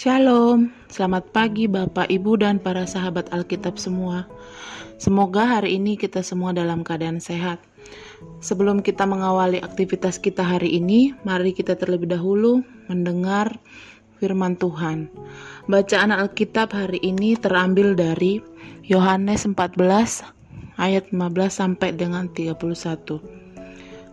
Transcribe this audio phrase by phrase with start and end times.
[0.00, 4.24] Shalom, selamat pagi Bapak, Ibu, dan para sahabat Alkitab semua.
[4.96, 7.60] Semoga hari ini kita semua dalam keadaan sehat.
[8.40, 13.60] Sebelum kita mengawali aktivitas kita hari ini, mari kita terlebih dahulu mendengar
[14.16, 15.12] firman Tuhan.
[15.68, 18.40] Bacaan Alkitab hari ini terambil dari
[18.88, 19.76] Yohanes 14
[20.80, 23.39] ayat 15 sampai dengan 31.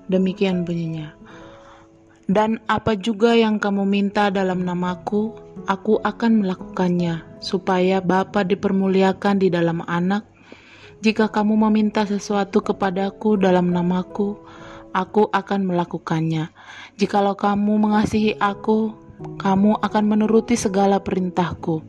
[0.07, 1.17] Demikian bunyinya.
[2.27, 5.31] Dan apa juga yang kamu minta dalam namaku,
[5.63, 10.27] aku akan melakukannya, supaya Bapa dipermuliakan di dalam anak.
[10.99, 14.35] Jika kamu meminta sesuatu kepadaku dalam namaku,
[14.91, 16.51] aku akan melakukannya.
[16.99, 18.91] Jikalau kamu mengasihi aku,
[19.39, 21.79] kamu akan menuruti segala perintahku.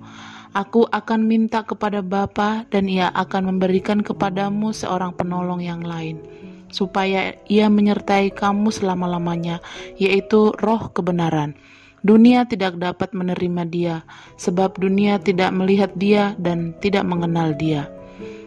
[0.55, 6.23] Aku akan minta kepada Bapa dan ia akan memberikan kepadamu seorang penolong yang lain
[6.69, 9.61] supaya ia menyertai kamu selama-lamanya,
[9.97, 11.57] yaitu roh kebenaran.
[11.99, 13.97] Dunia tidak dapat menerima dia,
[14.39, 17.91] sebab dunia tidak melihat dia dan tidak mengenal dia.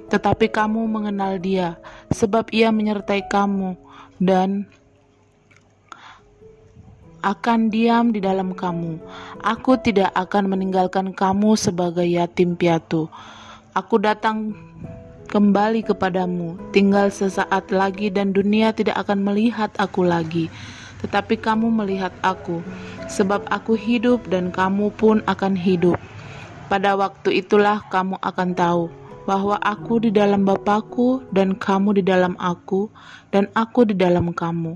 [0.08, 1.76] Tetapi kamu mengenal dia,
[2.12, 3.76] sebab ia menyertai kamu
[4.20, 4.68] dan
[7.22, 8.98] akan diam di dalam kamu.
[9.46, 13.08] Aku tidak akan meninggalkan kamu sebagai yatim piatu.
[13.78, 14.52] Aku datang
[15.32, 20.52] kembali kepadamu, tinggal sesaat lagi dan dunia tidak akan melihat aku lagi.
[21.00, 22.60] Tetapi kamu melihat aku,
[23.08, 25.96] sebab aku hidup dan kamu pun akan hidup.
[26.68, 28.84] Pada waktu itulah kamu akan tahu
[29.24, 32.92] bahwa aku di dalam Bapakku dan kamu di dalam aku
[33.32, 34.76] dan aku di dalam kamu.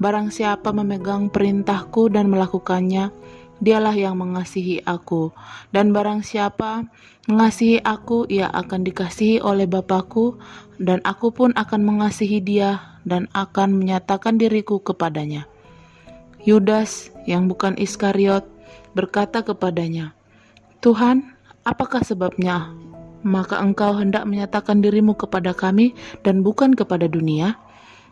[0.00, 3.12] Barang siapa memegang perintahku dan melakukannya,
[3.60, 5.30] dialah yang mengasihi aku.
[5.70, 6.88] Dan barang siapa
[7.28, 10.40] mengasihi aku, ia akan dikasihi oleh Bapakku,
[10.80, 15.46] dan aku pun akan mengasihi dia dan akan menyatakan diriku kepadanya.
[16.42, 18.48] Yudas, yang bukan Iskariot,
[18.96, 20.16] berkata kepadanya,
[20.80, 21.36] Tuhan,
[21.68, 22.72] apakah sebabnya?
[23.20, 25.92] Maka engkau hendak menyatakan dirimu kepada kami
[26.24, 27.69] dan bukan kepada dunia?'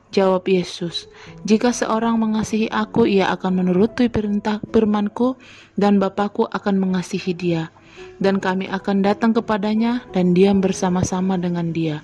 [0.09, 1.05] Jawab Yesus,
[1.45, 5.37] "Jika seorang mengasihi aku, ia akan menuruti perintah firmanku
[5.77, 7.69] dan Bapakku akan mengasihi dia,
[8.17, 12.01] dan kami akan datang kepadanya dan diam bersama-sama dengan dia.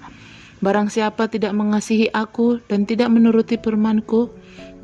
[0.60, 4.28] Barang siapa tidak mengasihi aku dan tidak menuruti firmanku,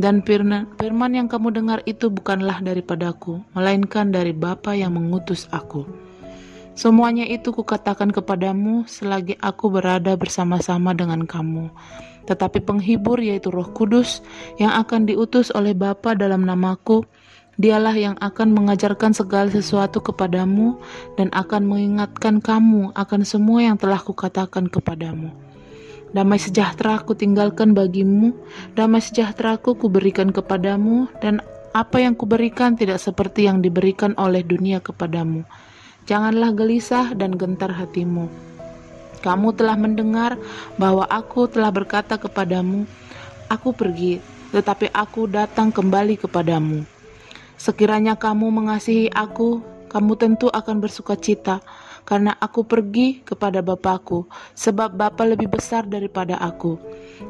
[0.01, 5.85] dan firman yang kamu dengar itu bukanlah daripadaku, melainkan dari Bapa yang mengutus aku."
[6.73, 11.69] Semuanya itu kukatakan kepadamu selagi aku berada bersama-sama dengan kamu
[12.31, 14.23] tetapi penghibur yaitu Roh Kudus
[14.63, 17.03] yang akan diutus oleh Bapa dalam namaku,
[17.59, 20.79] dialah yang akan mengajarkan segala sesuatu kepadamu
[21.19, 25.35] dan akan mengingatkan kamu akan semua yang telah kukatakan kepadamu.
[26.15, 28.35] Damai sejahtera ku tinggalkan bagimu,
[28.79, 31.43] damai sejahtera ku kuberikan kepadamu, dan
[31.75, 35.47] apa yang kuberikan tidak seperti yang diberikan oleh dunia kepadamu.
[36.11, 38.50] Janganlah gelisah dan gentar hatimu
[39.21, 40.41] kamu telah mendengar
[40.81, 42.89] bahwa aku telah berkata kepadamu,
[43.49, 44.21] "Aku pergi,
[44.53, 46.85] tetapi aku datang kembali kepadamu."
[47.61, 49.61] Sekiranya kamu mengasihi aku,
[49.93, 51.61] kamu tentu akan bersuka cita
[52.11, 54.27] karena aku pergi kepada Bapakku,
[54.59, 56.75] sebab Bapa lebih besar daripada aku.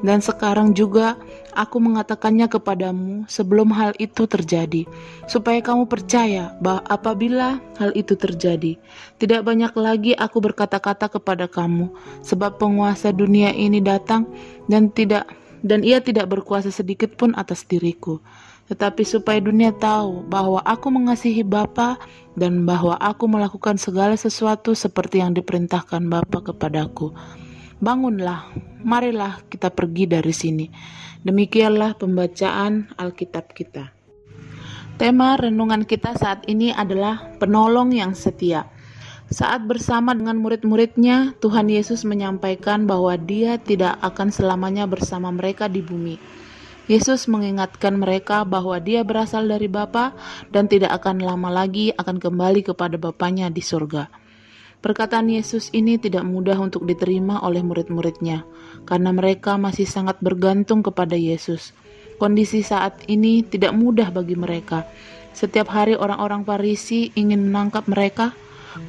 [0.01, 1.21] Dan sekarang juga
[1.53, 4.89] aku mengatakannya kepadamu sebelum hal itu terjadi,
[5.29, 8.81] supaya kamu percaya bahwa apabila hal itu terjadi,
[9.21, 11.93] tidak banyak lagi aku berkata-kata kepada kamu,
[12.25, 14.25] sebab penguasa dunia ini datang
[14.65, 15.29] dan tidak
[15.61, 18.17] dan ia tidak berkuasa sedikit pun atas diriku
[18.71, 21.99] tetapi supaya dunia tahu bahwa aku mengasihi Bapa
[22.39, 27.11] dan bahwa aku melakukan segala sesuatu seperti yang diperintahkan Bapa kepadaku.
[27.83, 28.47] Bangunlah,
[28.87, 30.67] marilah kita pergi dari sini.
[31.27, 33.91] Demikianlah pembacaan Alkitab kita.
[35.03, 38.71] Tema renungan kita saat ini adalah penolong yang setia.
[39.35, 45.83] Saat bersama dengan murid-muridnya, Tuhan Yesus menyampaikan bahwa Dia tidak akan selamanya bersama mereka di
[45.83, 46.19] bumi
[46.91, 50.11] Yesus mengingatkan mereka bahwa dia berasal dari Bapa
[50.51, 54.11] dan tidak akan lama lagi akan kembali kepada Bapaknya di surga.
[54.83, 58.43] Perkataan Yesus ini tidak mudah untuk diterima oleh murid-muridnya,
[58.91, 61.71] karena mereka masih sangat bergantung kepada Yesus.
[62.19, 64.83] Kondisi saat ini tidak mudah bagi mereka.
[65.31, 68.35] Setiap hari orang-orang Farisi ingin menangkap mereka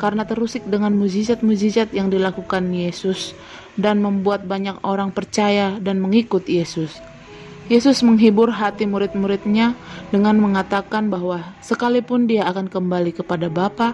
[0.01, 3.37] karena terusik dengan mujizat-mujizat yang dilakukan Yesus
[3.77, 6.97] dan membuat banyak orang percaya dan mengikut Yesus.
[7.69, 9.77] Yesus menghibur hati murid-muridnya
[10.09, 13.93] dengan mengatakan bahwa sekalipun dia akan kembali kepada Bapa,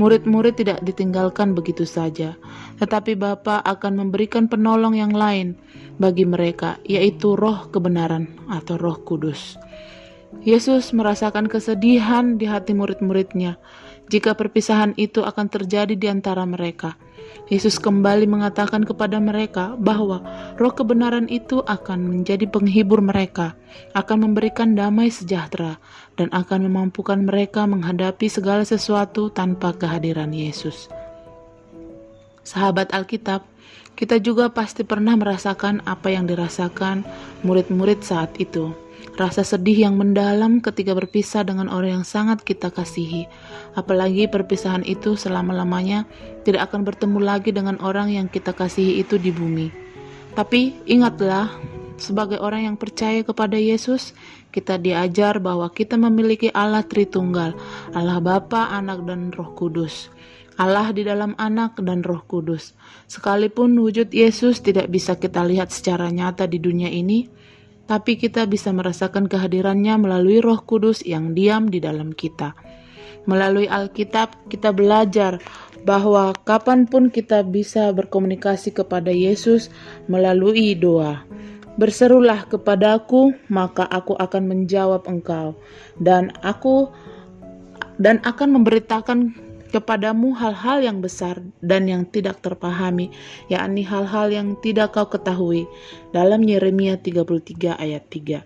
[0.00, 2.40] Murid-murid tidak ditinggalkan begitu saja,
[2.80, 5.52] tetapi Bapa akan memberikan penolong yang lain
[6.00, 9.60] bagi mereka, yaitu Roh kebenaran atau Roh Kudus.
[10.40, 13.60] Yesus merasakan kesedihan di hati murid-muridnya
[14.08, 16.96] jika perpisahan itu akan terjadi di antara mereka.
[17.52, 20.24] Yesus kembali mengatakan kepada mereka bahwa
[20.56, 23.56] roh kebenaran itu akan menjadi penghibur mereka,
[23.92, 25.76] akan memberikan damai sejahtera,
[26.16, 30.88] dan akan memampukan mereka menghadapi segala sesuatu tanpa kehadiran Yesus.
[32.42, 33.44] Sahabat Alkitab,
[33.94, 37.04] kita juga pasti pernah merasakan apa yang dirasakan
[37.44, 38.72] murid-murid saat itu
[39.16, 43.28] rasa sedih yang mendalam ketika berpisah dengan orang yang sangat kita kasihi.
[43.76, 46.08] Apalagi perpisahan itu selama-lamanya
[46.42, 49.68] tidak akan bertemu lagi dengan orang yang kita kasihi itu di bumi.
[50.32, 51.52] Tapi ingatlah,
[52.00, 54.16] sebagai orang yang percaya kepada Yesus,
[54.48, 57.52] kita diajar bahwa kita memiliki Allah Tritunggal,
[57.92, 60.08] Allah Bapa, Anak, dan Roh Kudus.
[60.60, 62.76] Allah di dalam anak dan roh kudus.
[63.08, 67.24] Sekalipun wujud Yesus tidak bisa kita lihat secara nyata di dunia ini,
[67.86, 72.54] tapi kita bisa merasakan kehadirannya melalui Roh Kudus yang diam di dalam kita.
[73.22, 75.38] Melalui Alkitab, kita belajar
[75.86, 79.70] bahwa kapan pun kita bisa berkomunikasi kepada Yesus
[80.10, 81.22] melalui doa.
[81.78, 85.56] Berserulah kepadaku, maka aku akan menjawab engkau,
[86.02, 86.90] dan aku
[87.96, 89.32] dan akan memberitakan
[89.72, 93.08] kepadamu hal-hal yang besar dan yang tidak terpahami,
[93.48, 95.64] yakni hal-hal yang tidak kau ketahui.
[96.12, 98.44] Dalam Yeremia 33 ayat 3.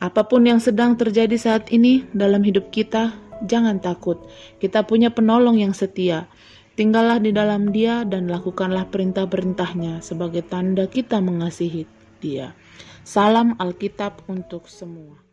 [0.00, 3.12] Apa pun yang sedang terjadi saat ini dalam hidup kita,
[3.44, 4.20] jangan takut.
[4.58, 6.26] Kita punya penolong yang setia.
[6.74, 11.86] Tinggallah di dalam dia dan lakukanlah perintah-perintahnya sebagai tanda kita mengasihi
[12.18, 12.52] dia.
[13.06, 15.23] Salam Alkitab untuk semua.